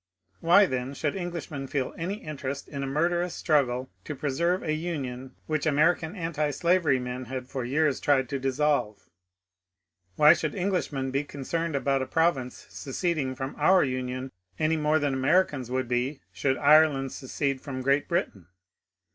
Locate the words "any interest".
1.95-2.67